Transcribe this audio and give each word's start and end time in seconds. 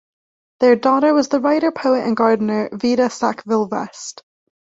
Their 0.61 0.75
daughter 0.75 1.13
was 1.13 1.27
the 1.29 1.39
writer, 1.39 1.71
poet 1.71 2.07
and 2.07 2.17
gardener 2.17 2.69
Vita 2.73 3.07
Sackville-West. 3.07 4.23